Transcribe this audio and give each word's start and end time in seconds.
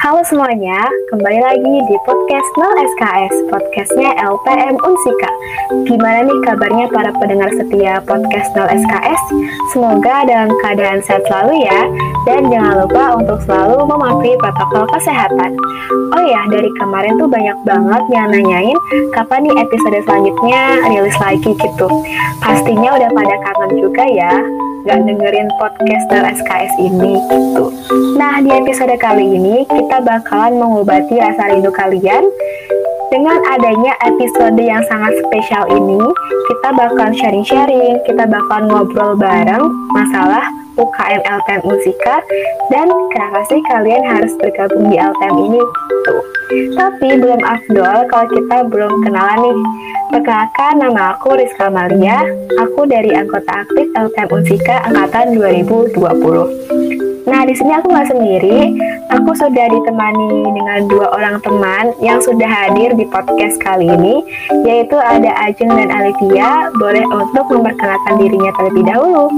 Halo 0.00 0.24
semuanya, 0.24 0.80
kembali 1.12 1.44
lagi 1.44 1.74
di 1.84 1.96
podcast 2.08 2.48
0 2.56 2.88
SKS, 2.96 3.34
podcastnya 3.52 4.16
LPM 4.16 4.80
Unsika. 4.80 5.28
Gimana 5.84 6.24
nih 6.24 6.40
kabarnya 6.48 6.88
para 6.88 7.12
pendengar 7.20 7.52
setia 7.52 8.00
podcast 8.08 8.48
0 8.56 8.80
SKS? 8.80 9.22
Semoga 9.76 10.24
dalam 10.24 10.56
keadaan 10.64 11.04
sehat 11.04 11.20
selalu 11.28 11.68
ya, 11.68 11.84
dan 12.24 12.48
jangan 12.48 12.80
lupa 12.80 13.20
untuk 13.20 13.44
selalu 13.44 13.76
mematuhi 13.84 14.40
protokol 14.40 14.88
kesehatan. 14.96 15.52
Oh 16.16 16.24
ya, 16.24 16.48
dari 16.48 16.72
kemarin 16.80 17.20
tuh 17.20 17.28
banyak 17.28 17.60
banget 17.68 18.02
yang 18.08 18.32
nanyain 18.32 18.78
kapan 19.12 19.44
nih 19.44 19.68
episode 19.68 20.00
selanjutnya 20.08 20.80
rilis 20.88 21.18
lagi 21.20 21.52
gitu. 21.52 21.88
Pastinya 22.40 22.96
udah 22.96 23.10
pada 23.12 23.36
kangen 23.36 23.72
juga 23.76 24.04
ya, 24.08 24.32
gak 24.88 25.00
dengerin 25.04 25.48
podcaster 25.60 26.22
SKS 26.40 26.72
ini 26.80 27.20
gitu. 27.28 27.72
Nah, 28.16 28.40
di 28.40 28.48
episode 28.48 28.96
kali 28.96 29.36
ini 29.36 29.68
kita 29.68 30.00
bakalan 30.00 30.56
mengobati 30.56 31.20
rasa 31.20 31.52
rindu 31.52 31.68
kalian 31.72 32.24
dengan 33.10 33.42
adanya 33.50 33.92
episode 34.06 34.54
yang 34.62 34.86
sangat 34.86 35.10
spesial 35.26 35.66
ini, 35.66 35.98
kita 36.46 36.68
bakalan 36.78 37.10
sharing-sharing, 37.10 37.98
kita 38.06 38.22
bakalan 38.22 38.70
ngobrol 38.70 39.18
bareng 39.18 39.66
masalah 39.90 40.46
UKM 40.80 41.20
LTM 41.20 41.62
Musika 41.68 42.24
dan 42.72 42.88
kenapa 43.12 43.44
sih 43.52 43.60
kalian 43.68 44.02
harus 44.08 44.32
bergabung 44.40 44.88
di 44.88 44.96
LTM 44.96 45.36
ini 45.36 45.60
tuh. 46.08 46.22
Tapi 46.74 47.08
belum 47.20 47.40
afdol 47.44 48.08
kalau 48.08 48.26
kita 48.32 48.56
belum 48.72 48.92
kenalan 49.04 49.38
nih. 49.44 49.58
Perkenalkan 50.10 50.82
nama 50.82 51.14
aku 51.14 51.38
Rizka 51.38 51.70
Malia, 51.70 52.26
aku 52.58 52.82
dari 52.82 53.14
anggota 53.14 53.62
aktif 53.62 53.86
LTM 53.94 54.28
Unsika 54.34 54.82
angkatan 54.90 55.38
2020. 55.38 56.00
Nah, 57.30 57.46
di 57.46 57.54
sini 57.54 57.70
aku 57.70 57.94
nggak 57.94 58.10
sendiri. 58.10 58.74
Aku 59.14 59.30
sudah 59.38 59.66
ditemani 59.70 60.50
dengan 60.50 60.90
dua 60.90 61.14
orang 61.14 61.38
teman 61.46 61.94
yang 62.02 62.18
sudah 62.18 62.46
hadir 62.46 62.90
di 62.98 63.06
podcast 63.06 63.54
kali 63.62 63.86
ini, 63.86 64.18
yaitu 64.66 64.98
ada 64.98 65.30
Ajeng 65.46 65.70
dan 65.70 65.94
Alivia. 65.94 66.74
Boleh 66.74 67.06
untuk 67.06 67.46
memperkenalkan 67.46 68.18
dirinya 68.18 68.50
terlebih 68.58 68.82
dahulu. 68.82 69.30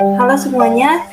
Halo 0.00 0.32
semuanya, 0.32 1.04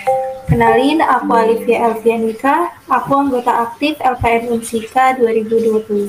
kenalin 0.47 1.03
aku 1.03 1.35
Alivia 1.35 1.91
Elvianika, 1.91 2.71
aku 2.88 3.19
anggota 3.19 3.67
aktif 3.67 3.99
LPM 3.99 4.47
Unsika 4.47 5.11
2020. 5.19 6.07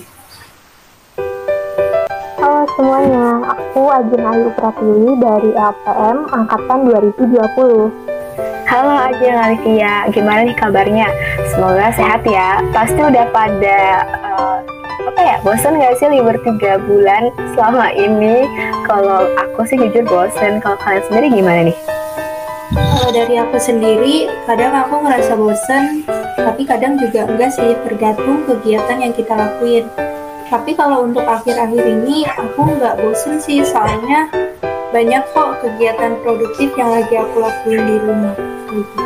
Halo 2.39 2.63
semuanya, 2.79 3.51
aku 3.51 3.83
Ajeng 3.91 4.23
Ayu 4.23 4.55
Pratiwi 4.55 5.11
dari 5.19 5.51
LPM 5.59 6.31
Angkatan 6.31 6.79
2020. 7.19 7.91
Halo 8.71 8.93
Ajeng 9.11 9.35
Alivia, 9.43 10.07
gimana 10.15 10.47
nih 10.47 10.55
kabarnya? 10.55 11.11
Semoga 11.51 11.91
sehat 11.99 12.23
ya. 12.23 12.63
Pasti 12.71 13.03
udah 13.03 13.27
pada 13.35 14.07
uh, 14.39 14.63
apa 15.03 15.19
ya 15.27 15.37
bosan 15.43 15.83
gak 15.83 15.99
sih 15.99 16.15
libur 16.15 16.39
tiga 16.47 16.79
bulan 16.79 17.35
selama 17.59 17.91
ini? 17.91 18.47
Kalau 18.87 19.27
aku 19.35 19.67
sih 19.67 19.75
jujur 19.75 20.07
bosan. 20.07 20.63
Kalau 20.63 20.79
kalian 20.79 21.03
sendiri 21.11 21.43
gimana 21.43 21.75
nih? 21.75 21.98
Kalau 23.09 23.25
dari 23.25 23.41
aku 23.41 23.57
sendiri, 23.57 24.29
kadang 24.45 24.85
aku 24.85 25.01
ngerasa 25.01 25.33
bosan, 25.41 26.05
tapi 26.37 26.69
kadang 26.69 27.01
juga 27.01 27.25
enggak 27.25 27.57
sih, 27.57 27.73
tergantung 27.89 28.45
kegiatan 28.45 29.01
yang 29.01 29.17
kita 29.17 29.33
lakuin. 29.33 29.89
Tapi 30.53 30.77
kalau 30.77 31.09
untuk 31.09 31.25
akhir-akhir 31.25 31.89
ini, 31.89 32.29
aku 32.29 32.69
nggak 32.69 33.01
bosen 33.01 33.41
sih, 33.41 33.65
soalnya 33.65 34.29
banyak 34.93 35.25
kok 35.33 35.57
kegiatan 35.65 36.21
produktif 36.21 36.69
yang 36.77 36.93
lagi 36.93 37.17
aku 37.17 37.49
lakuin 37.49 37.81
di 37.89 37.97
rumah. 37.97 38.37
Gitu. 38.77 39.01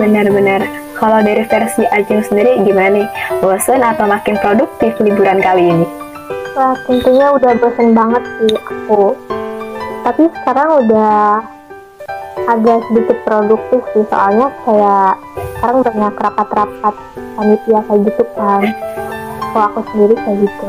Benar-benar. 0.00 0.64
Kalau 0.96 1.20
dari 1.20 1.44
versi 1.44 1.84
Ajeng 1.92 2.24
sendiri 2.24 2.64
gimana 2.64 3.04
nih? 3.04 3.08
Bosan 3.44 3.84
atau 3.84 4.08
makin 4.08 4.40
produktif 4.40 4.96
liburan 4.96 5.44
kali 5.44 5.68
ini? 5.68 5.84
Wah, 6.56 6.72
tentunya 6.88 7.28
udah 7.36 7.52
bosan 7.60 7.92
banget 7.92 8.24
sih 8.40 8.56
aku. 8.56 9.12
Tapi 10.08 10.24
sekarang 10.40 10.88
udah 10.88 11.59
agak 12.48 12.80
sedikit 12.88 13.18
produktif 13.26 13.82
sih, 13.92 14.04
soalnya 14.08 14.48
kayak 14.64 15.12
sekarang 15.58 15.78
banyak 15.84 16.14
rapat-rapat 16.16 16.94
panitia 17.36 17.80
kayak 17.84 18.00
gitu 18.08 18.24
kan. 18.38 18.62
Kalau 19.50 19.64
aku 19.72 19.80
sendiri 19.92 20.14
kayak 20.20 20.38
gitu. 20.46 20.66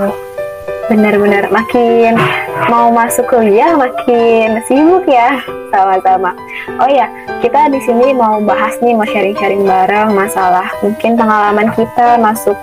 Benar-benar 0.90 1.48
makin 1.54 2.20
mau 2.68 2.92
masuk 2.92 3.24
kuliah 3.32 3.72
makin 3.80 4.60
sibuk 4.68 5.08
ya 5.08 5.40
sama-sama. 5.72 6.36
Oh 6.84 6.90
ya, 6.92 7.08
kita 7.40 7.72
di 7.72 7.80
sini 7.88 8.12
mau 8.12 8.44
bahas 8.44 8.76
nih, 8.84 8.92
mau 8.92 9.08
sharing-sharing 9.08 9.64
bareng 9.64 10.12
masalah 10.12 10.68
mungkin 10.84 11.16
pengalaman 11.16 11.72
kita 11.72 12.20
masuk 12.20 12.58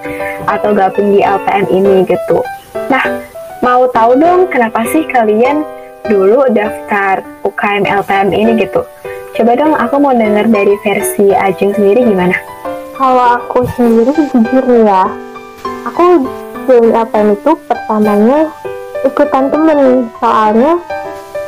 atau 0.45 0.77
gabung 0.77 1.17
di 1.17 1.25
LPM 1.25 1.67
ini 1.73 2.05
gitu. 2.05 2.45
Nah, 2.93 3.01
mau 3.65 3.89
tahu 3.89 4.21
dong 4.21 4.53
kenapa 4.53 4.85
sih 4.93 5.09
kalian 5.09 5.65
dulu 6.05 6.49
daftar 6.53 7.25
UKM 7.45 7.89
LPM 7.89 8.29
ini 8.33 8.61
gitu? 8.61 8.85
Coba 9.39 9.55
dong 9.55 9.71
aku 9.71 10.03
mau 10.03 10.11
dengar 10.11 10.51
dari 10.51 10.75
versi 10.83 11.31
Ajeng 11.31 11.71
sendiri 11.71 12.03
gimana? 12.11 12.35
Kalau 12.99 13.39
aku 13.39 13.63
sendiri 13.79 14.11
jujur 14.35 14.67
ya, 14.83 15.07
aku 15.87 16.27
join 16.67 16.91
LPM 16.91 17.39
itu 17.39 17.55
pertamanya 17.71 18.51
ikutan 19.07 19.47
temen. 19.47 20.11
Soalnya 20.19 20.83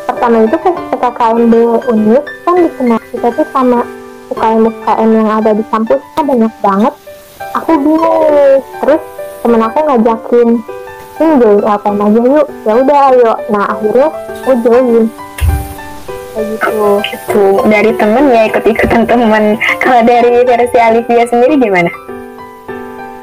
pertama 0.07 0.47
itu 0.47 0.55
pas 0.63 0.77
PKKMB 0.95 1.55
UNIS 1.91 2.27
kan 2.47 2.55
dikenal 2.63 3.01
kita 3.11 3.29
tuh 3.35 3.47
sama 3.51 3.83
UKM-UKM 4.31 5.11
yang 5.11 5.29
ada 5.43 5.51
di 5.51 5.65
kampus 5.67 5.99
kan 6.15 6.25
banyak 6.31 6.55
banget. 6.63 6.95
Aku 7.59 7.75
bingung 7.75 8.63
terus 8.87 9.03
temen 9.43 9.67
aku 9.67 9.79
ngajakin 9.83 10.49
ini 11.19 11.33
join 11.43 11.59
LPM 11.67 11.99
aja 12.07 12.21
yuk. 12.23 12.47
Ya 12.63 12.73
udah 12.87 13.01
ayo. 13.11 13.33
Nah 13.51 13.65
akhirnya 13.75 14.15
aku 14.47 14.53
join 14.63 15.11
kayak 16.41 16.57
gitu 16.57 16.85
gitu. 17.13 17.45
Dari 17.69 17.93
temen 18.01 18.25
ya 18.33 18.43
ikut 18.49 18.65
ikutan 18.65 19.05
temen. 19.05 19.61
Kalau 19.77 20.01
dari 20.09 20.41
versi 20.49 20.79
Alivia 20.81 21.25
sendiri 21.29 21.61
gimana? 21.61 21.93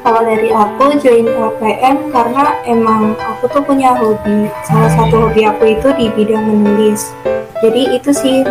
Kalau 0.06 0.22
dari 0.24 0.50
aku 0.54 0.86
join 1.04 1.28
LPM 1.28 2.14
karena 2.14 2.56
emang 2.64 3.18
aku 3.18 3.50
tuh 3.52 3.64
punya 3.66 3.98
hobi. 3.98 4.48
Salah 4.64 4.94
satu 4.94 5.28
hobi 5.28 5.44
aku 5.44 5.74
itu 5.74 5.88
di 5.98 6.08
bidang 6.14 6.46
menulis. 6.48 7.12
Jadi 7.60 7.98
itu 7.98 8.14
sih 8.14 8.46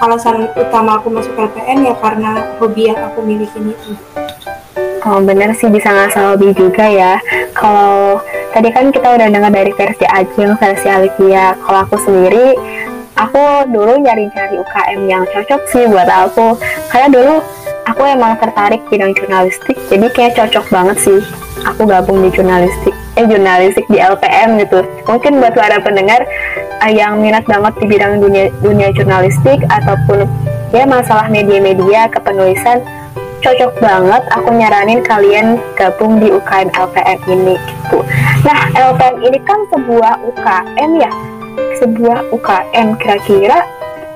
alasan 0.00 0.50
utama 0.56 0.98
aku 0.98 1.12
masuk 1.12 1.36
LPM 1.36 1.86
ya 1.86 1.94
karena 2.00 2.48
hobi 2.58 2.90
yang 2.90 2.98
aku 2.98 3.20
miliki 3.22 3.60
itu. 3.60 3.92
Oh 5.06 5.22
bener 5.22 5.54
sih 5.54 5.70
bisa 5.70 5.86
ngasal 5.86 6.34
hobi 6.34 6.50
juga 6.56 6.90
ya. 6.90 7.22
Kalau 7.54 8.18
tadi 8.50 8.74
kan 8.74 8.90
kita 8.90 9.14
udah 9.14 9.28
dengar 9.30 9.54
dari 9.54 9.70
versi 9.70 10.02
Ajeng, 10.02 10.58
versi 10.58 10.90
Alivia. 10.90 11.54
Kalau 11.62 11.86
aku 11.86 11.96
sendiri, 12.02 12.58
aku 13.18 13.66
dulu 13.74 13.98
nyari-nyari 13.98 14.56
UKM 14.62 15.00
yang 15.10 15.26
cocok 15.34 15.60
sih 15.68 15.84
buat 15.90 16.06
aku. 16.06 16.54
Karena 16.88 17.10
dulu 17.10 17.34
aku 17.88 18.02
emang 18.04 18.36
tertarik 18.36 18.84
bidang 18.92 19.16
jurnalistik 19.16 19.76
jadi 19.88 20.06
kayak 20.12 20.36
cocok 20.36 20.64
banget 20.68 20.96
sih 21.08 21.20
aku 21.64 21.88
gabung 21.88 22.20
di 22.20 22.28
jurnalistik 22.30 22.92
eh 23.16 23.24
jurnalistik 23.24 23.88
di 23.88 23.98
LPM 23.98 24.60
gitu. 24.62 24.84
Mungkin 25.08 25.40
buat 25.40 25.56
para 25.56 25.80
pendengar 25.80 26.22
uh, 26.84 26.92
yang 26.92 27.18
minat 27.18 27.48
banget 27.48 27.74
di 27.80 27.86
bidang 27.88 28.20
dunia 28.20 28.52
dunia 28.60 28.92
jurnalistik 28.92 29.64
ataupun 29.66 30.28
ya 30.70 30.84
masalah 30.84 31.26
media-media 31.32 32.12
kepenulisan 32.12 32.84
cocok 33.40 33.72
banget 33.80 34.22
aku 34.34 34.50
nyaranin 34.52 35.00
kalian 35.02 35.56
gabung 35.74 36.20
di 36.20 36.28
UKM 36.28 36.68
LPM 36.74 37.18
ini 37.26 37.56
gitu. 37.56 38.04
Nah 38.44 38.68
LPM 38.76 39.16
ini 39.24 39.38
kan 39.42 39.58
sebuah 39.72 40.22
UKM 40.28 40.90
ya 41.00 41.12
sebuah 41.78 42.34
UKM 42.34 42.98
kira-kira 42.98 43.64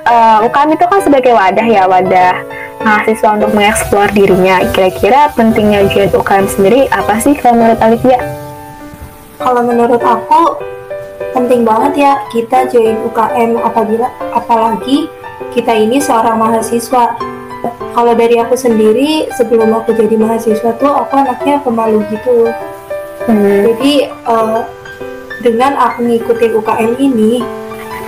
uh, 0.06 0.44
UKM 0.46 0.74
itu 0.74 0.84
kan 0.86 1.00
sebagai 1.02 1.32
wadah 1.34 1.66
ya 1.66 1.86
wadah 1.86 2.34
mahasiswa 2.82 3.38
untuk 3.38 3.50
mengeksplor 3.54 4.10
dirinya. 4.10 4.60
Kira-kira 4.74 5.30
pentingnya 5.32 5.86
join 5.90 6.10
UKM 6.10 6.46
sendiri 6.50 6.80
apa 6.90 7.18
sih 7.22 7.34
kalau 7.38 7.62
menurut 7.62 7.80
Alivia? 7.80 8.20
Kalau 9.38 9.62
menurut 9.62 10.02
aku 10.02 10.42
penting 11.32 11.64
banget 11.64 11.92
ya 12.10 12.12
kita 12.30 12.68
join 12.68 12.98
UKM 13.08 13.58
apabila 13.62 14.10
apalagi 14.34 15.08
kita 15.54 15.72
ini 15.72 16.02
seorang 16.02 16.38
mahasiswa. 16.38 17.14
Kalau 17.92 18.12
dari 18.16 18.40
aku 18.40 18.58
sendiri 18.58 19.30
sebelum 19.36 19.70
aku 19.70 19.94
jadi 19.94 20.18
mahasiswa 20.18 20.74
tuh 20.80 20.90
aku 20.90 21.12
anaknya 21.14 21.62
pemalu 21.62 22.02
gitu. 22.10 22.50
Hmm. 23.22 23.70
Jadi 23.70 24.10
uh, 24.26 24.66
dengan 25.42 25.74
aku 25.74 26.06
ngikutin 26.06 26.52
UKM 26.62 26.92
ini, 27.02 27.42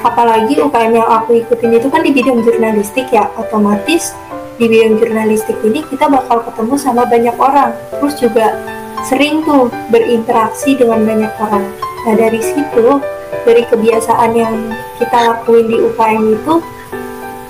apalagi 0.07 0.63
UKM 0.63 0.93
yang 0.95 1.09
aku 1.11 1.43
ikutin 1.43 1.77
itu 1.77 1.91
kan 1.91 2.01
di 2.01 2.15
bidang 2.15 2.41
jurnalistik 2.47 3.11
ya, 3.11 3.27
otomatis 3.35 4.15
di 4.55 4.71
bidang 4.71 5.03
jurnalistik 5.03 5.59
ini 5.67 5.83
kita 5.91 6.07
bakal 6.07 6.47
ketemu 6.47 6.75
sama 6.79 7.03
banyak 7.05 7.35
orang. 7.35 7.75
Terus 7.99 8.15
juga 8.23 8.55
sering 9.03 9.43
tuh 9.43 9.69
berinteraksi 9.91 10.79
dengan 10.79 11.03
banyak 11.03 11.33
orang. 11.43 11.67
Nah 12.07 12.15
dari 12.15 12.41
situ 12.41 13.03
dari 13.45 13.63
kebiasaan 13.67 14.31
yang 14.33 14.55
kita 14.97 15.35
lakuin 15.35 15.67
di 15.69 15.77
UKM 15.83 16.23
itu 16.39 16.55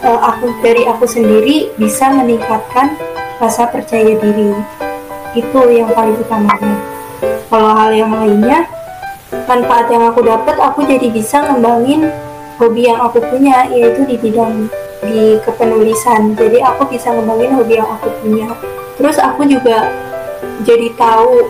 uh, 0.02 0.20
aku 0.32 0.50
dari 0.64 0.88
aku 0.88 1.04
sendiri 1.04 1.70
bisa 1.76 2.10
meningkatkan 2.10 2.96
rasa 3.38 3.68
percaya 3.68 4.16
diri. 4.16 4.56
Itu 5.36 5.60
yang 5.70 5.90
paling 5.92 6.16
utamanya. 6.18 6.78
Kalau 7.50 7.70
hal 7.74 7.90
yang 7.94 8.10
lainnya 8.10 8.66
manfaat 9.44 9.86
yang 9.90 10.08
aku 10.08 10.24
dapat 10.24 10.56
aku 10.58 10.86
jadi 10.86 11.08
bisa 11.10 11.44
ngembangin 11.44 12.08
hobi 12.58 12.86
yang 12.86 13.00
aku 13.02 13.18
punya 13.20 13.66
yaitu 13.70 14.06
di 14.06 14.16
bidang 14.18 14.70
di 15.04 15.36
kepenulisan. 15.42 16.32
Jadi 16.38 16.62
aku 16.64 16.88
bisa 16.88 17.12
ngembangin 17.12 17.52
hobi 17.58 17.78
yang 17.78 17.90
aku 17.90 18.08
punya. 18.22 18.48
Terus 18.96 19.18
aku 19.18 19.44
juga 19.44 19.90
jadi 20.62 20.88
tahu 20.94 21.44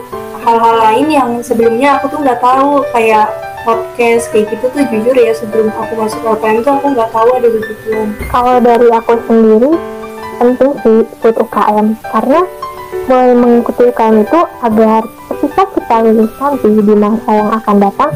hal-hal 0.44 0.74
lain 0.80 1.06
yang 1.08 1.30
sebelumnya 1.40 2.00
aku 2.00 2.12
tuh 2.12 2.20
nggak 2.20 2.40
tahu 2.40 2.84
kayak 2.92 3.32
podcast 3.64 4.28
kayak 4.28 4.52
gitu 4.52 4.68
tuh 4.68 4.84
jujur 4.92 5.16
ya 5.16 5.32
sebelum 5.32 5.72
aku 5.72 5.96
masuk 5.96 6.20
LPM 6.20 6.60
tuh 6.60 6.72
aku 6.76 6.86
nggak 6.92 7.10
tahu 7.10 7.28
ada 7.32 7.48
begituan. 7.48 8.08
Kalau 8.28 8.56
dari 8.60 8.88
aku 8.92 9.12
sendiri 9.24 9.72
penting 10.36 10.72
sih 10.84 10.98
ikut 11.08 11.34
UKM 11.40 11.86
karena 12.12 12.40
mulai 13.08 13.34
mengikuti 13.36 13.82
UKM 13.90 14.16
itu 14.24 14.40
agar 14.64 15.02
ketika 15.30 15.62
kita 15.76 15.96
lulus 16.04 16.32
nanti 16.40 16.68
di 16.72 16.94
masa 16.96 17.30
yang 17.30 17.50
akan 17.52 17.76
datang 17.78 18.12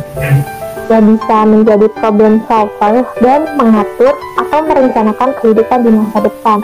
ya 0.88 0.98
bisa 1.04 1.38
menjadi 1.44 1.86
problem 2.00 2.40
solver 2.48 3.04
dan 3.20 3.44
mengatur 3.60 4.16
atau 4.40 4.58
merencanakan 4.64 5.30
kehidupan 5.36 5.78
di 5.84 5.90
masa 5.92 6.18
depan. 6.24 6.58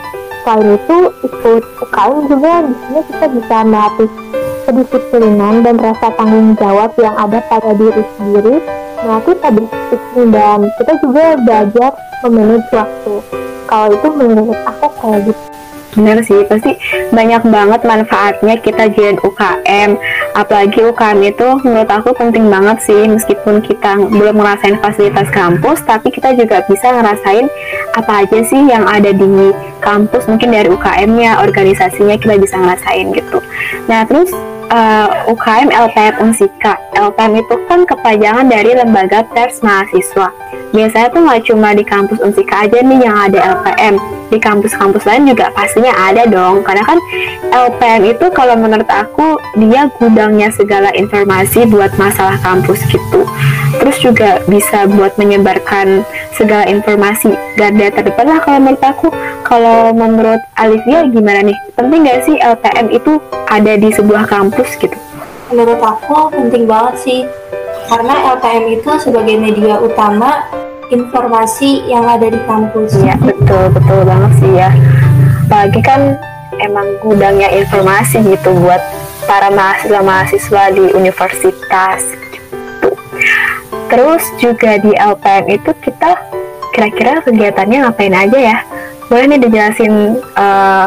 Selain 0.45 0.77
itu, 0.77 0.99
ikut 1.25 1.63
UKM 1.85 2.17
juga 2.29 2.53
di 2.65 2.75
sini 2.85 3.01
kita 3.13 3.27
bisa 3.33 3.57
melatih 3.65 4.11
kedisiplinan 4.65 5.55
dan 5.61 5.77
rasa 5.77 6.09
tanggung 6.17 6.57
jawab 6.57 6.91
yang 6.97 7.13
ada 7.21 7.41
pada 7.53 7.77
diri 7.77 8.05
sendiri, 8.17 8.65
melatih 9.05 9.37
pada 9.41 9.61
disiplin 9.61 10.29
dan 10.33 10.61
kita 10.81 10.93
juga 11.05 11.25
belajar 11.45 11.91
memanage 12.25 12.69
waktu. 12.73 13.15
Kalau 13.69 13.89
itu 13.93 14.09
menurut 14.09 14.61
aku 14.65 14.87
kayak 15.01 15.21
gitu. 15.29 15.54
Bener 15.95 16.19
sih, 16.27 16.43
pasti 16.51 16.75
banyak 17.15 17.47
banget 17.47 17.81
manfaatnya 17.87 18.59
kita 18.59 18.91
jadi 18.91 19.15
UKM. 19.23 19.95
Apalagi 20.35 20.83
UKM 20.83 21.19
itu 21.23 21.49
menurut 21.63 21.91
aku 21.91 22.11
penting 22.19 22.51
banget 22.51 22.83
sih, 22.83 23.07
meskipun 23.07 23.63
kita 23.63 23.99
belum 24.11 24.43
ngerasain 24.43 24.83
fasilitas 24.83 25.31
kampus, 25.31 25.87
tapi 25.87 26.11
kita 26.11 26.35
juga 26.35 26.67
bisa 26.67 26.91
ngerasain 26.91 27.47
apa 27.95 28.27
aja 28.27 28.39
sih 28.43 28.67
yang 28.67 28.83
ada 28.91 29.15
di 29.15 29.55
kampus, 29.79 30.27
mungkin 30.27 30.51
dari 30.51 30.67
UKM-nya, 30.67 31.47
organisasinya 31.47 32.19
kita 32.19 32.43
bisa 32.43 32.59
ngerasain 32.59 33.15
gitu. 33.15 33.39
Nah, 33.87 34.03
terus 34.09 34.35
uh, 34.71 35.29
UKM 35.29 35.69
LPM 35.73 36.15
Unsika. 36.21 36.79
LPM 36.95 37.43
itu 37.43 37.55
kan 37.67 37.85
kepanjangan 37.85 38.47
dari 38.49 38.77
Lembaga 38.77 39.27
Pers 39.33 39.61
Mahasiswa. 39.61 40.31
Biasanya 40.75 41.09
tuh 41.15 41.23
nggak 41.23 41.43
cuma 41.47 41.71
di 41.71 41.87
kampus 41.87 42.19
Unsika 42.19 42.67
aja 42.67 42.83
nih 42.83 43.07
yang 43.07 43.15
ada 43.15 43.39
LPM. 43.59 43.95
Di 44.33 44.39
kampus-kampus 44.43 45.07
lain 45.07 45.31
juga 45.31 45.55
pastinya 45.55 45.95
ada 45.95 46.27
dong. 46.27 46.67
Karena 46.67 46.83
kan 46.83 46.99
LPM 47.55 48.03
itu 48.11 48.27
kalau 48.35 48.59
menurut 48.59 48.89
aku 48.91 49.39
dia 49.55 49.87
gudangnya 50.03 50.51
segala 50.51 50.91
informasi 50.97 51.71
buat 51.71 51.95
masalah 51.95 52.41
kampus 52.43 52.83
gitu. 52.91 53.23
Terus 53.79 53.97
juga 54.03 54.43
bisa 54.51 54.91
buat 54.91 55.15
menyebarkan 55.15 56.03
segala 56.35 56.67
informasi. 56.67 57.35
Garda 57.55 57.95
terdepan 57.95 58.27
lah 58.27 58.39
kalau 58.43 58.59
menurut 58.59 58.83
aku. 58.83 59.09
Kalau 59.45 59.93
menurut 59.93 60.41
Alivia 60.57 61.05
gimana 61.13 61.45
nih? 61.45 61.59
Penting 61.77 62.09
gak 62.09 62.25
sih 62.25 62.37
LPM 62.41 62.89
itu 62.89 63.21
ada 63.53 63.77
di 63.77 63.93
sebuah 63.93 64.25
kampus 64.25 64.81
gitu? 64.81 64.97
Menurut 65.53 65.85
aku 65.85 66.33
penting 66.33 66.65
banget 66.65 66.95
sih. 67.05 67.21
Karena 67.85 68.41
LPM 68.41 68.81
itu 68.81 68.91
sebagai 68.97 69.37
media 69.37 69.77
utama 69.77 70.49
informasi 70.89 71.85
yang 71.85 72.09
ada 72.09 72.33
di 72.33 72.41
kampus. 72.49 72.97
Iya, 72.97 73.21
betul, 73.21 73.69
betul 73.77 74.01
banget 74.09 74.33
sih 74.41 74.51
ya. 74.57 74.73
Apalagi 75.45 75.81
kan 75.85 76.17
emang 76.65 76.97
gudangnya 77.05 77.53
informasi 77.53 78.25
gitu 78.25 78.57
buat 78.65 78.81
para 79.29 79.53
mahasiswa-mahasiswa 79.53 80.63
di 80.73 80.85
universitas 80.97 82.01
gitu. 82.33 82.97
Terus 83.93 84.25
juga 84.41 84.81
di 84.81 84.97
LPM 84.97 85.45
itu 85.53 85.71
kita 85.85 86.17
kira-kira 86.73 87.21
kegiatannya 87.21 87.85
ngapain 87.85 88.17
aja 88.17 88.39
ya? 88.41 88.59
Boleh 89.13 89.25
nih 89.29 89.41
dijelasin 89.45 90.17
uh, 90.35 90.87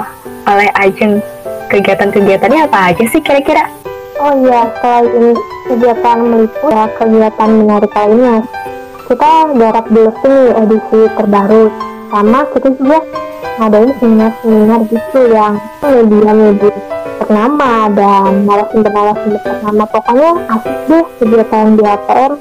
oleh 0.50 0.70
Ajeng 0.74 1.22
kegiatan-kegiatannya 1.70 2.66
apa 2.66 2.94
aja 2.94 3.04
sih 3.12 3.22
kira-kira? 3.22 3.70
Oh 4.18 4.34
iya, 4.42 4.74
selain 4.82 5.38
kegiatan 5.70 6.18
meliput 6.26 6.74
ya 6.74 6.86
kegiatan 6.98 7.50
menarik 7.54 7.92
lainnya. 7.94 8.42
Kita 9.06 9.32
garap 9.54 9.86
dulu 9.94 10.12
sih 10.26 10.40
edisi 10.58 11.00
terbaru. 11.14 11.70
Sama 12.10 12.40
kita 12.56 12.68
juga 12.74 13.00
ngadain 13.62 13.92
seminar-seminar 14.00 14.82
gitu 14.90 15.20
yang 15.30 15.54
media-media 15.84 16.74
ternama 17.22 17.72
dan 17.94 18.48
narasumber-narasumber 18.50 19.40
ternama. 19.46 19.84
Pokoknya 19.86 20.32
asik 20.58 20.76
deh 20.90 21.06
kegiatan 21.22 21.66
di 21.78 21.84
LPM 21.86 22.34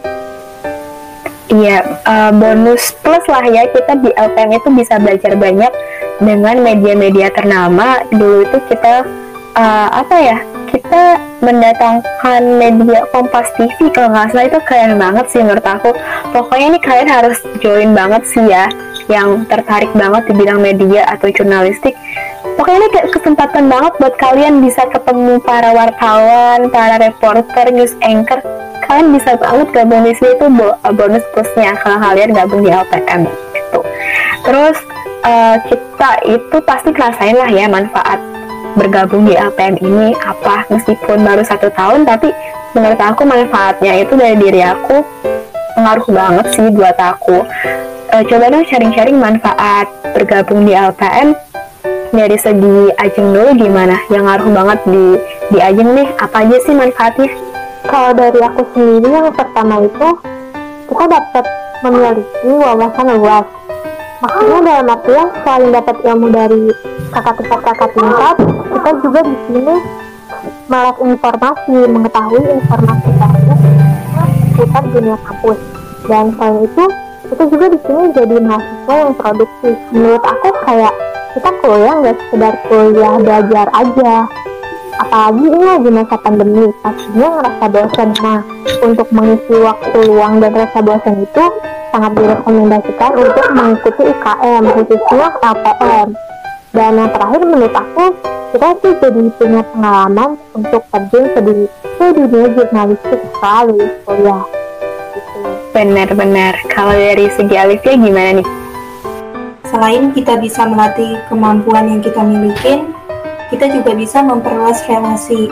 Iya, 1.46 2.02
uh, 2.02 2.34
bonus 2.34 2.90
plus 3.06 3.22
lah 3.30 3.46
ya 3.46 3.70
kita 3.70 4.02
di 4.02 4.10
LPM 4.18 4.58
itu 4.58 4.68
bisa 4.74 4.98
belajar 4.98 5.38
banyak 5.38 5.70
dengan 6.18 6.58
media-media 6.58 7.30
ternama. 7.30 8.02
Dulu 8.10 8.50
itu 8.50 8.58
kita 8.66 9.06
uh, 9.54 9.88
apa 9.94 10.16
ya? 10.18 10.38
Kita 10.66 11.22
mendatangkan 11.38 12.42
media 12.58 13.06
Kompas 13.14 13.46
TV 13.54 13.94
kalau 13.94 14.10
nggak 14.10 14.34
salah 14.34 14.46
itu 14.50 14.58
keren 14.66 14.98
banget 14.98 15.26
sih 15.30 15.38
menurut 15.38 15.62
aku. 15.62 15.94
Pokoknya 16.34 16.66
ini 16.74 16.78
kalian 16.82 17.06
harus 17.06 17.38
join 17.62 17.94
banget 17.94 18.26
sih 18.26 18.42
ya, 18.42 18.66
yang 19.06 19.46
tertarik 19.46 19.94
banget 19.94 20.26
di 20.26 20.32
bidang 20.34 20.58
media 20.58 21.06
atau 21.06 21.30
jurnalistik. 21.30 21.94
Pokoknya 22.58 22.78
ini 22.82 22.90
kayak 22.90 23.08
kesempatan 23.14 23.70
banget 23.70 23.92
buat 24.02 24.14
kalian 24.18 24.58
bisa 24.66 24.82
ketemu 24.90 25.38
para 25.46 25.70
wartawan, 25.70 26.66
para 26.74 26.98
reporter, 26.98 27.70
news 27.70 27.94
anchor. 28.02 28.42
Kalian 28.86 29.18
bisa 29.18 29.34
banget 29.34 29.68
gabung 29.74 30.06
di 30.06 30.14
sini 30.14 30.30
itu 30.38 30.46
bonus 30.94 31.24
plusnya 31.34 31.74
kalau 31.82 31.98
kalian 31.98 32.30
gabung 32.30 32.62
di 32.62 32.70
LPM 32.70 33.26
gitu. 33.26 33.80
Terus 34.46 34.78
uh, 35.26 35.56
kita 35.66 36.10
itu 36.30 36.56
pasti 36.62 36.94
ngerasain 36.94 37.34
lah 37.34 37.50
ya 37.50 37.66
manfaat 37.66 38.22
bergabung 38.78 39.26
di 39.26 39.34
LPM 39.34 39.82
ini 39.82 40.14
apa. 40.22 40.70
Meskipun 40.70 41.26
baru 41.26 41.42
satu 41.42 41.66
tahun 41.74 42.06
tapi 42.06 42.30
menurut 42.78 43.00
aku 43.00 43.26
manfaatnya 43.26 44.06
itu 44.06 44.14
dari 44.14 44.38
diri 44.38 44.62
aku 44.62 45.02
pengaruh 45.74 46.06
banget 46.06 46.46
sih 46.54 46.70
buat 46.70 46.94
aku. 46.94 47.42
E, 48.14 48.16
coba 48.30 48.54
dong 48.54 48.64
sharing-sharing 48.70 49.18
manfaat 49.18 49.90
bergabung 50.14 50.62
di 50.62 50.78
LPM 50.78 51.34
dari 52.14 52.38
segi 52.38 52.94
Ajeng 53.02 53.34
dulu 53.34 53.50
gimana? 53.58 53.98
Yang 54.08 54.24
ngaruh 54.30 54.50
banget 54.54 54.80
di 54.86 55.06
di 55.50 55.58
Ajeng 55.58 55.90
nih 55.90 56.08
apa 56.22 56.36
aja 56.46 56.56
sih 56.62 56.74
manfaatnya 56.76 57.28
kalau 57.86 58.10
dari 58.12 58.40
aku 58.42 58.62
sendiri 58.74 59.08
yang 59.08 59.30
pertama 59.30 59.86
itu 59.86 60.08
kita 60.86 61.04
dapat 61.06 61.44
memiliki 61.86 62.50
wawasan 62.50 63.08
luas. 63.18 63.46
Maksudnya 64.16 64.58
dalam 64.64 64.86
artian 64.90 65.28
selain 65.44 65.70
dapat 65.70 65.96
ilmu 66.02 66.26
dari 66.32 66.62
kakak 67.12 67.34
tingkat 67.38 67.60
kakak 67.62 67.90
tingkat 67.94 68.36
kita 68.72 68.90
juga 69.04 69.20
di 69.22 69.36
sini 69.46 69.74
melek 70.66 70.98
informasi 70.98 71.76
mengetahui 71.86 72.42
informasi 72.58 73.08
baru 73.16 73.54
seputar 74.56 74.84
dunia 74.90 75.16
kampus. 75.20 75.58
Dan 76.06 76.24
selain 76.34 76.58
itu 76.64 76.84
kita 77.26 77.44
juga 77.50 77.66
di 77.70 77.78
sini 77.82 78.04
jadi 78.14 78.36
mahasiswa 78.40 78.94
yang 78.94 79.12
produktif. 79.14 79.74
Menurut 79.92 80.22
aku 80.24 80.48
kayak 80.64 80.94
kita 81.36 81.50
kuliah 81.60 81.94
nggak 82.00 82.16
sekedar 82.16 82.54
kuliah 82.66 83.14
belajar 83.20 83.66
aja 83.76 84.14
apalagi 85.00 85.44
ini 85.46 85.60
lagi 85.64 85.90
masa 85.92 86.16
pandemi. 86.20 86.66
Pastinya 86.80 87.28
ngerasa 87.40 87.64
bosan 87.68 88.10
nah 88.22 88.40
untuk 88.82 89.08
mengisi 89.12 89.54
waktu 89.60 89.98
luang 90.08 90.40
dan 90.40 90.52
rasa 90.52 90.78
bosan 90.84 91.24
itu 91.24 91.44
sangat 91.96 92.12
direkomendasikan 92.12 93.10
untuk 93.16 93.46
mengikuti 93.56 94.02
UKM 94.04 94.62
khususnya 94.68 95.28
LPM 95.40 96.08
dan 96.76 96.92
yang 96.92 97.08
terakhir 97.08 97.40
menurut 97.40 97.72
aku 97.72 98.04
kita 98.52 98.68
sih 98.84 98.92
jadi 99.00 99.22
punya 99.36 99.62
pengalaman 99.72 100.30
untuk 100.52 100.82
terjun 100.92 101.24
ke 101.32 101.40
dunia, 101.40 101.70
ke 101.96 102.06
dunia 102.12 102.46
jurnalistik 102.52 103.20
selalu 103.40 103.80
kuliah 104.04 104.44
gitu. 105.16 105.38
benar-benar 105.72 106.52
kalau 106.68 106.92
dari 106.92 107.32
segi 107.32 107.56
Alifia 107.56 107.96
gimana 107.96 108.44
nih? 108.44 108.48
Selain 109.66 110.12
kita 110.12 110.36
bisa 110.36 110.68
melatih 110.68 111.16
kemampuan 111.32 111.96
yang 111.96 112.00
kita 112.04 112.20
miliki 112.20 112.84
kita 113.50 113.70
juga 113.70 113.94
bisa 113.94 114.22
memperluas 114.22 114.82
relasi. 114.90 115.50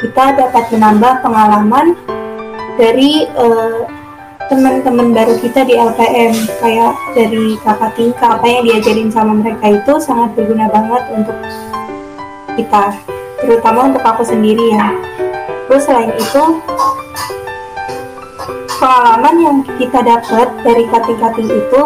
Kita 0.00 0.24
dapat 0.34 0.64
menambah 0.72 1.20
pengalaman 1.20 1.92
dari 2.80 3.28
uh, 3.36 3.84
teman-teman 4.48 5.14
baru 5.14 5.38
kita 5.38 5.62
di 5.62 5.78
LPM 5.78 6.34
kayak 6.58 6.94
dari 7.14 7.54
kakak 7.62 7.92
tingkat 7.94 8.30
apa 8.34 8.46
yang 8.48 8.62
diajarin 8.66 9.10
sama 9.12 9.38
mereka 9.38 9.78
itu 9.78 9.92
sangat 10.02 10.34
berguna 10.34 10.66
banget 10.66 11.02
untuk 11.14 11.38
kita 12.58 12.96
terutama 13.38 13.94
untuk 13.94 14.02
aku 14.02 14.26
sendiri 14.26 14.74
ya. 14.74 14.90
Terus 15.70 15.86
selain 15.86 16.10
itu 16.18 16.42
pengalaman 18.80 19.36
yang 19.38 19.56
kita 19.78 20.00
dapat 20.02 20.48
dari 20.66 20.84
kating-kating 20.88 21.46
itu 21.46 21.80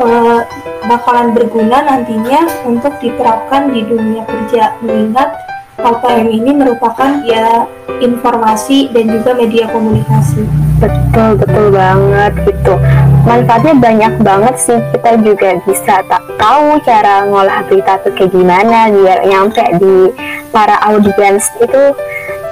uh, 0.00 0.42
bakalan 0.88 1.36
berguna 1.36 1.84
nantinya 1.84 2.48
untuk 2.64 2.96
diterapkan 2.98 3.70
di 3.70 3.84
dunia 3.84 4.24
kerja 4.24 4.74
mengingat 4.80 5.30
LPM 5.80 6.28
ini 6.28 6.50
merupakan 6.52 7.24
ya 7.24 7.64
informasi 8.04 8.92
dan 8.92 9.08
juga 9.08 9.32
media 9.32 9.64
komunikasi. 9.72 10.44
Betul, 10.80 11.36
betul 11.36 11.66
banget 11.72 12.32
gitu. 12.48 12.74
Manfaatnya 13.28 13.74
banyak 13.76 14.14
banget 14.24 14.54
sih. 14.56 14.80
Kita 14.96 15.20
juga 15.20 15.60
bisa 15.64 16.00
tak 16.08 16.24
tahu 16.40 16.80
cara 16.84 17.28
ngolah 17.28 17.60
berita 17.68 18.00
tuh 18.00 18.12
kayak 18.16 18.32
gimana 18.32 18.88
biar 18.88 19.20
nyampe 19.28 19.64
di 19.76 19.94
para 20.48 20.80
audiens 20.88 21.44
itu 21.60 21.82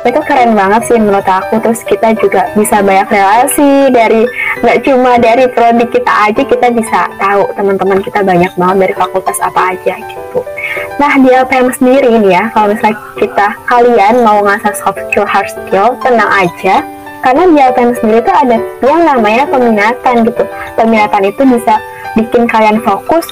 itu 0.06 0.20
keren 0.26 0.54
banget 0.54 0.82
sih 0.86 0.98
menurut 0.98 1.26
aku. 1.26 1.58
Terus 1.58 1.80
kita 1.82 2.14
juga 2.18 2.46
bisa 2.54 2.82
banyak 2.84 3.08
relasi 3.10 3.90
dari 3.90 4.22
nggak 4.62 4.78
cuma 4.86 5.18
dari 5.18 5.46
prodi 5.50 5.86
kita 5.90 6.12
aja 6.30 6.42
kita 6.42 6.66
bisa 6.74 7.10
tahu 7.18 7.46
teman-teman 7.54 7.98
kita 8.02 8.22
banyak 8.22 8.52
banget 8.54 8.76
dari 8.86 8.94
fakultas 8.94 9.38
apa 9.42 9.74
aja 9.74 9.94
gitu. 9.98 10.40
Nah 10.98 11.12
di 11.18 11.28
LPM 11.30 11.68
sendiri 11.74 12.08
ini 12.10 12.34
ya 12.34 12.50
kalau 12.54 12.74
misalnya 12.74 12.98
kita 13.18 13.46
kalian 13.66 14.14
mau 14.22 14.42
ngasah 14.42 14.74
soft 14.78 14.98
skill 15.10 15.26
hard 15.26 15.48
skill 15.50 15.98
tenang 16.02 16.30
aja. 16.30 16.82
Karena 17.18 17.50
di 17.50 17.58
LPM 17.58 17.92
sendiri 17.98 18.22
itu 18.22 18.30
ada 18.30 18.56
yang 18.86 19.02
namanya 19.02 19.42
peminatan 19.50 20.22
gitu. 20.22 20.44
Peminatan 20.78 21.22
itu 21.26 21.42
bisa 21.42 21.74
bikin 22.14 22.46
kalian 22.46 22.78
fokus 22.86 23.26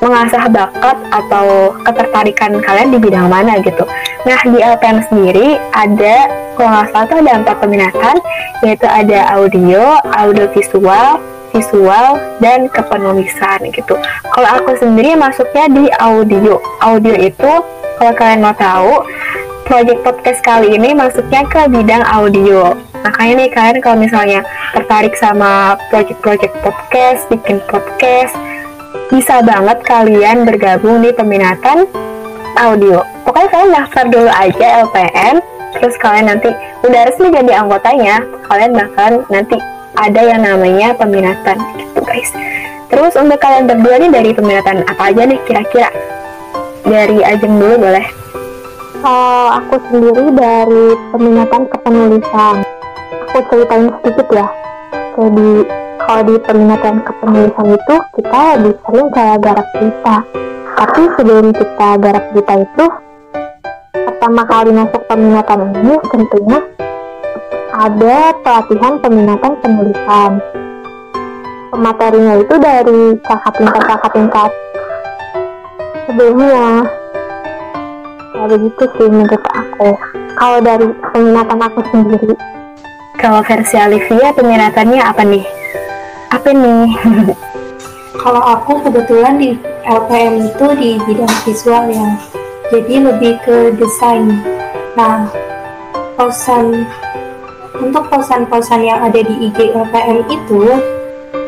mengasah 0.00 0.48
bakat 0.52 0.96
atau 1.10 1.72
ketertarikan 1.84 2.60
kalian 2.60 2.92
di 2.92 2.98
bidang 3.00 3.28
mana 3.32 3.58
gitu. 3.64 3.84
Nah 4.28 4.40
di 4.44 4.58
LPM 4.60 5.00
sendiri 5.08 5.56
ada 5.72 6.28
kalau 6.56 6.72
nggak 6.72 6.88
salah 6.92 7.06
tuh 7.08 7.18
ada 7.20 7.32
empat 7.40 7.56
peminatan 7.60 8.16
yaitu 8.64 8.86
ada 8.88 9.18
audio, 9.36 10.00
audio 10.16 10.44
visual, 10.52 11.20
visual 11.52 12.20
dan 12.40 12.68
kepenulisan 12.68 13.60
gitu. 13.72 13.96
Kalau 14.32 14.48
aku 14.60 14.76
sendiri 14.76 15.16
masuknya 15.16 15.66
di 15.72 15.84
audio. 16.00 16.60
Audio 16.84 17.14
itu 17.16 17.52
kalau 17.96 18.12
kalian 18.12 18.44
mau 18.44 18.56
tahu 18.56 19.04
project 19.66 20.00
podcast 20.06 20.40
kali 20.46 20.78
ini 20.78 20.92
masuknya 20.94 21.42
ke 21.48 21.66
bidang 21.72 22.04
audio. 22.06 22.76
Makanya 23.02 23.32
nih 23.38 23.50
kalian 23.54 23.78
kalau 23.82 23.98
misalnya 24.02 24.40
tertarik 24.74 25.14
sama 25.14 25.78
project-project 25.90 26.54
podcast, 26.60 27.22
bikin 27.30 27.62
podcast, 27.70 28.34
bisa 29.12 29.40
banget 29.44 29.78
kalian 29.86 30.44
bergabung 30.44 31.00
di 31.00 31.10
peminatan 31.14 31.86
audio. 32.56 33.04
Pokoknya 33.22 33.48
kalian 33.52 33.72
daftar 33.76 34.04
dulu 34.08 34.30
aja 34.30 34.66
LPM, 34.86 35.36
terus 35.76 35.94
kalian 36.00 36.26
nanti 36.30 36.50
udah 36.82 37.00
resmi 37.08 37.28
jadi 37.30 37.62
anggotanya, 37.62 38.24
kalian 38.48 38.72
bahkan 38.74 39.12
nanti 39.28 39.56
ada 39.96 40.20
yang 40.20 40.44
namanya 40.44 40.92
peminatan 40.96 41.56
gitu 41.80 42.00
guys. 42.04 42.30
Terus 42.86 43.12
untuk 43.18 43.40
kalian 43.42 43.66
berdua 43.66 43.98
nih 43.98 44.10
dari 44.12 44.30
peminatan 44.30 44.86
apa 44.86 45.10
aja 45.10 45.22
nih 45.26 45.40
kira-kira? 45.44 45.90
Dari 46.86 47.18
Ajeng 47.24 47.58
dulu 47.58 47.82
boleh. 47.82 48.06
Uh, 49.02 49.58
aku 49.60 49.76
sendiri 49.90 50.24
dari 50.34 50.86
peminatan 51.10 51.62
kepenulisan. 51.66 52.62
Aku 53.26 53.38
ceritain 53.50 53.90
sedikit 54.00 54.26
ya. 54.30 54.46
Jadi 55.18 55.50
kalau 56.06 56.22
di 56.22 56.38
peminatan 56.38 57.02
kepenulisan 57.02 57.66
itu 57.74 57.94
kita 58.14 58.42
lebih 58.62 58.78
sering 58.86 59.08
kayak 59.10 59.38
garap 59.42 59.66
tapi 60.76 61.02
sebelum 61.18 61.46
kita 61.50 61.88
garap 61.98 62.24
berita 62.30 62.54
itu 62.62 62.84
pertama 63.90 64.42
kali 64.46 64.70
masuk 64.70 65.02
peminatan 65.10 65.60
ini 65.82 65.94
tentunya 66.14 66.58
ada 67.76 68.32
pelatihan 68.40 68.94
peminatan 69.02 69.52
penulisan. 69.60 70.30
Pematerinya 71.74 72.34
itu 72.40 72.54
dari 72.56 73.00
kakak 73.20 73.52
tingkat-kakak 73.58 74.10
tingkat 74.14 74.50
sebelumnya 76.06 76.86
ya 78.32 78.44
begitu 78.46 78.84
sih 78.94 79.08
menurut 79.10 79.42
aku. 79.42 79.90
Kalau 80.38 80.58
dari 80.62 80.86
peminatan 81.12 81.58
aku 81.60 81.80
sendiri 81.90 82.32
kalau 83.18 83.42
versi 83.42 83.74
Alivia 83.74 84.30
peminatannya 84.32 85.02
apa 85.02 85.24
nih 85.26 85.65
apa 86.30 86.50
nih? 86.50 86.86
Kalau 88.22 88.42
aku 88.42 88.82
kebetulan 88.82 89.38
di 89.38 89.54
LPM 89.86 90.50
itu 90.50 90.66
di 90.74 90.90
bidang 91.06 91.34
visual 91.46 91.84
ya, 91.92 92.08
jadi 92.74 92.94
lebih 93.06 93.38
ke 93.44 93.76
desain. 93.78 94.42
Nah, 94.98 95.30
posan 96.18 96.88
untuk 97.76 98.08
posan-posan 98.08 98.82
yang 98.82 99.04
ada 99.04 99.20
di 99.20 99.34
IG 99.46 99.70
LPM 99.70 100.26
itu, 100.32 100.64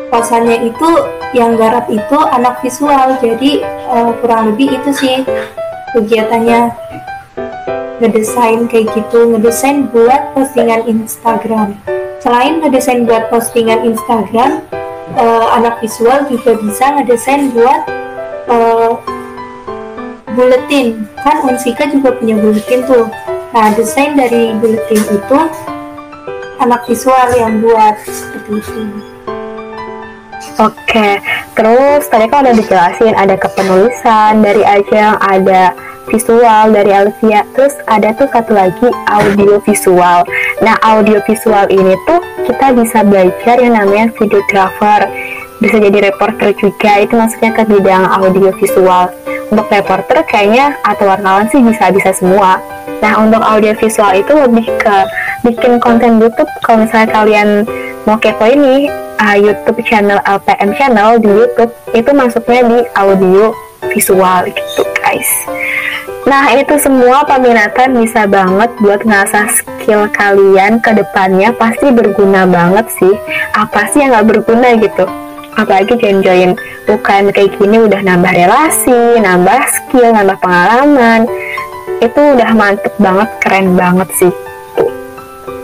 posannya 0.07 0.71
itu 0.71 0.89
yang 1.35 1.57
garap 1.57 1.89
itu 1.91 2.17
anak 2.31 2.61
visual, 2.63 3.17
jadi 3.19 3.65
uh, 3.89 4.13
kurang 4.21 4.53
lebih 4.53 4.79
itu 4.79 4.89
sih 4.93 5.17
kegiatannya 5.97 6.69
ngedesain 7.99 8.69
kayak 8.71 8.93
gitu, 8.95 9.35
ngedesain 9.35 9.89
buat 9.91 10.31
postingan 10.37 10.87
Instagram 10.87 11.98
selain 12.19 12.59
ngedesain 12.59 13.07
buat 13.07 13.31
postingan 13.31 13.87
Instagram 13.87 14.63
uh, 15.15 15.47
anak 15.55 15.79
visual 15.79 16.27
juga 16.27 16.59
bisa 16.59 16.99
ngedesain 16.99 17.51
buat 17.55 17.81
uh, 18.51 18.91
buletin. 20.35 21.07
Kan 21.23 21.43
Unsika 21.47 21.87
juga 21.89 22.15
punya 22.15 22.37
buletin 22.37 22.85
tuh. 22.85 23.07
Nah 23.55 23.73
desain 23.73 24.13
dari 24.13 24.53
buletin 24.59 25.01
itu 25.09 25.39
anak 26.59 26.85
visual 26.85 27.27
yang 27.33 27.63
buat 27.63 27.95
seperti 28.03 28.59
itu. 28.59 28.83
Oke, 30.59 31.23
terus 31.55 32.03
tadi 32.11 32.27
kan 32.27 32.43
udah 32.43 32.51
dijelasin 32.51 33.15
ada 33.15 33.39
kepenulisan 33.39 34.43
dari 34.43 34.59
Ajeng, 34.67 35.15
ada 35.23 35.71
visual 36.09 36.73
dari 36.73 36.91
Alvia 36.91 37.45
terus 37.55 37.77
ada 37.85 38.11
tuh 38.17 38.27
satu 38.33 38.51
lagi 38.57 38.89
audio 39.07 39.61
visual 39.63 40.25
nah 40.59 40.75
audio 40.83 41.21
visual 41.23 41.69
ini 41.71 41.95
tuh 42.03 42.19
kita 42.49 42.75
bisa 42.75 43.05
belajar 43.05 43.55
yang 43.61 43.77
namanya 43.77 44.11
videographer 44.17 45.07
bisa 45.59 45.75
jadi 45.75 46.11
reporter 46.11 46.55
juga 46.55 47.03
itu 47.03 47.13
maksudnya 47.13 47.51
ke 47.51 47.63
bidang 47.67 48.03
audio 48.09 48.51
visual 48.57 49.11
untuk 49.49 49.67
reporter 49.69 50.23
kayaknya 50.29 50.77
atau 50.85 51.09
wartawan 51.09 51.49
sih 51.49 51.59
bisa-bisa 51.59 52.13
semua. 52.15 52.61
Nah 53.01 53.19
untuk 53.19 53.41
audio 53.43 53.75
visual 53.75 54.13
itu 54.15 54.31
lebih 54.31 54.65
ke 54.79 54.95
bikin 55.43 55.81
konten 55.83 56.21
YouTube. 56.21 56.47
Kalau 56.63 56.85
misalnya 56.85 57.09
kalian 57.11 57.49
mau 58.07 58.15
kepo 58.15 58.47
ini 58.47 58.87
uh, 59.19 59.37
YouTube 59.37 59.83
channel 59.83 60.23
LPM 60.23 60.71
channel 60.79 61.19
di 61.19 61.27
YouTube 61.27 61.73
itu 61.91 62.09
masuknya 62.15 62.61
di 62.65 62.79
audio 62.95 63.51
visual 63.91 64.47
gitu 64.47 64.83
guys 65.01 65.58
Nah 66.29 66.45
itu 66.53 66.77
semua 66.77 67.25
peminatan 67.25 67.97
bisa 67.97 68.29
banget 68.29 68.69
buat 68.77 69.01
ngasah 69.01 69.49
skill 69.49 70.05
kalian 70.13 70.77
ke 70.77 70.93
depannya 70.93 71.49
pasti 71.57 71.89
berguna 71.89 72.45
banget 72.45 72.85
sih. 73.01 73.17
Apa 73.57 73.89
sih 73.89 74.05
yang 74.05 74.13
gak 74.13 74.37
berguna 74.37 74.77
gitu? 74.77 75.09
Apalagi 75.57 75.97
join-join 75.97 76.53
UKM 76.85 77.33
kayak 77.33 77.57
gini 77.57 77.81
udah 77.81 78.05
nambah 78.05 78.29
relasi, 78.29 79.17
nambah 79.17 79.61
skill, 79.73 80.13
nambah 80.13 80.37
pengalaman. 80.37 81.25
Itu 81.97 82.21
udah 82.37 82.53
mantep 82.53 82.93
banget, 83.01 83.29
keren 83.41 83.73
banget 83.73 84.09
sih. 84.21 84.33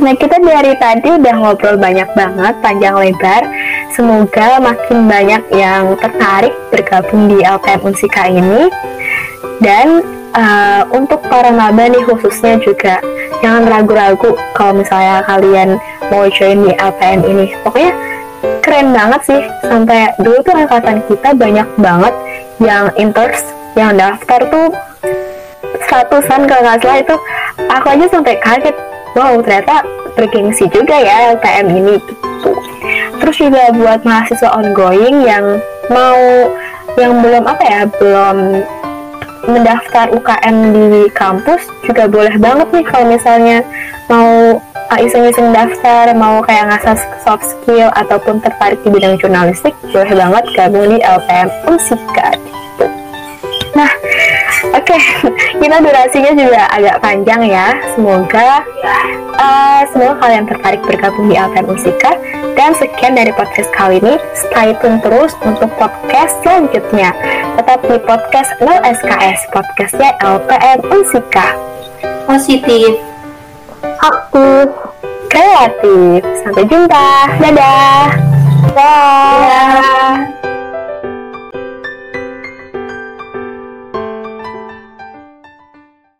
Nah 0.02 0.18
kita 0.18 0.42
dari 0.42 0.74
tadi 0.82 1.14
udah 1.14 1.46
ngobrol 1.46 1.78
banyak 1.78 2.10
banget, 2.18 2.58
panjang 2.66 2.98
lebar. 2.98 3.46
Semoga 3.94 4.58
makin 4.58 5.06
banyak 5.06 5.46
yang 5.54 5.94
tertarik 6.02 6.58
bergabung 6.74 7.30
di 7.30 7.46
LPM 7.46 7.86
Unsika 7.86 8.26
ini. 8.34 8.74
Dan 9.62 10.15
uh, 10.36 10.84
untuk 10.92 11.24
para 11.26 11.50
maba 11.50 11.88
nih 11.88 12.04
khususnya 12.04 12.60
juga 12.62 13.00
jangan 13.40 13.66
ragu-ragu 13.66 14.36
kalau 14.54 14.76
misalnya 14.76 15.24
kalian 15.26 15.80
mau 16.12 16.28
join 16.30 16.68
di 16.68 16.72
LPM 16.76 17.22
ini. 17.26 17.46
Pokoknya 17.64 17.92
keren 18.62 18.92
banget 18.92 19.22
sih. 19.26 19.42
Sampai 19.66 20.12
dulu 20.22 20.38
tuh 20.44 20.54
angkatan 20.54 21.02
kita 21.08 21.30
banyak 21.34 21.68
banget 21.80 22.14
yang 22.62 22.92
inters 23.00 23.42
yang 23.76 23.96
daftar 23.96 24.40
tuh 24.48 24.68
ratusan 25.96 26.44
kalau 26.44 26.62
nggak 26.62 26.80
salah 26.84 27.00
itu. 27.00 27.16
Aku 27.72 27.86
aja 27.88 28.06
sampai 28.12 28.36
kaget 28.44 28.76
wow 29.16 29.40
ternyata 29.40 29.80
bergengsi 30.20 30.68
juga 30.70 30.96
ya 31.00 31.40
LPM 31.40 31.68
ini. 31.72 31.96
Gitu. 32.04 32.52
Terus 33.24 33.36
juga 33.40 33.72
buat 33.74 34.04
mahasiswa 34.04 34.52
ongoing 34.60 35.24
yang 35.24 35.58
mau 35.88 36.20
yang 36.96 37.20
belum 37.20 37.44
apa 37.44 37.64
ya 37.64 37.82
belum 38.00 38.64
mendaftar 39.46 40.10
UKM 40.14 40.56
di 40.74 41.04
kampus 41.14 41.70
juga 41.86 42.10
boleh 42.10 42.36
banget 42.42 42.68
nih 42.74 42.86
kalau 42.86 43.06
misalnya 43.10 43.62
mau 44.10 44.62
uh, 44.62 45.00
iseng-iseng 45.02 45.50
daftar, 45.54 46.14
mau 46.14 46.42
kayak 46.46 46.70
ngasah 46.70 46.98
soft 47.26 47.46
skill 47.46 47.90
ataupun 47.98 48.42
tertarik 48.42 48.78
di 48.86 48.90
bidang 48.94 49.18
jurnalistik, 49.18 49.74
boleh 49.90 50.14
banget 50.14 50.44
gabung 50.54 50.88
di 50.94 51.02
LPM 51.02 51.50
Unsika 51.66 52.30
gitu. 52.38 52.86
Nah, 53.76 53.92
oke, 54.76 54.86
okay. 54.86 55.02
kita 55.62 55.78
durasinya 55.80 56.32
juga 56.36 56.64
agak 56.70 56.98
panjang 57.00 57.42
ya. 57.48 57.68
Semoga 57.96 58.62
uh, 59.40 59.82
semoga 59.92 60.16
kalian 60.20 60.46
tertarik 60.48 60.82
bergabung 60.84 61.32
di 61.32 61.36
LPM 61.40 61.72
Unsika. 61.72 62.14
Dan 62.56 62.72
sekian 62.76 63.20
dari 63.20 63.36
podcast 63.36 63.68
kali 63.76 64.00
ini. 64.00 64.16
Stay 64.36 64.72
tune 64.80 65.04
terus 65.04 65.36
untuk 65.44 65.68
podcast 65.76 66.40
selanjutnya. 66.44 67.12
Tetap 67.60 67.80
di 67.84 67.98
podcast 68.04 68.52
0 68.64 68.80
SKS, 68.84 69.40
podcastnya 69.52 70.16
LPM 70.24 70.80
Unsika. 70.88 71.56
Positif. 72.28 72.96
Aktif. 74.00 74.68
Kreatif. 75.28 76.24
Sampai 76.44 76.64
jumpa. 76.64 77.10
Dadah. 77.44 78.08
Dah. 78.72 80.16
Ya. 80.40 80.55